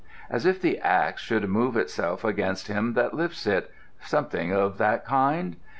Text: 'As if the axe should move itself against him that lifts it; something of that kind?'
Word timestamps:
'As 0.31 0.47
if 0.47 0.59
the 0.59 0.79
axe 0.79 1.21
should 1.21 1.47
move 1.47 1.77
itself 1.77 2.23
against 2.23 2.69
him 2.69 2.93
that 2.93 3.13
lifts 3.13 3.45
it; 3.45 3.69
something 3.99 4.51
of 4.51 4.79
that 4.79 5.05
kind?' 5.05 5.57